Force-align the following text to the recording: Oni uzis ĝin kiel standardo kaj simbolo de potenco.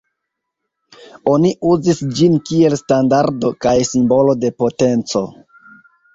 Oni 1.33 1.51
uzis 1.71 2.01
ĝin 2.21 2.39
kiel 2.47 2.77
standardo 2.81 3.53
kaj 3.67 3.75
simbolo 3.93 4.37
de 4.47 4.53
potenco. 4.65 5.25